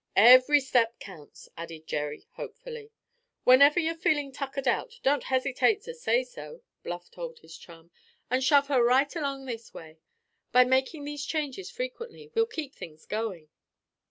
"Every 0.15 0.59
step 0.61 0.97
counts," 0.99 1.47
added 1.55 1.85
Jerry 1.85 2.25
hopefully. 2.31 2.89
"Whenever 3.43 3.79
you're 3.79 3.93
feeling 3.93 4.31
tuckered 4.31 4.67
out, 4.67 4.95
don't 5.03 5.25
hesitate 5.25 5.83
to 5.83 5.93
say 5.93 6.23
so," 6.23 6.61
Bluff 6.81 7.11
told 7.11 7.37
his 7.37 7.55
chum, 7.55 7.91
"and 8.27 8.43
shove 8.43 8.65
her 8.67 8.83
right 8.83 9.15
along 9.15 9.45
this 9.45 9.75
way. 9.75 9.99
By 10.51 10.63
making 10.63 11.03
these 11.05 11.23
changes 11.23 11.69
frequently 11.69 12.31
we'll 12.33 12.47
keep 12.47 12.73
things 12.73 13.05
going." 13.05 13.49